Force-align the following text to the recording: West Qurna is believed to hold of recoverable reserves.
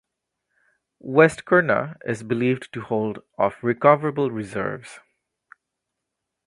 West 0.97 1.45
Qurna 1.45 1.95
is 2.07 2.23
believed 2.23 2.73
to 2.73 2.81
hold 2.81 3.19
of 3.37 3.53
recoverable 3.61 4.31
reserves. 4.31 4.99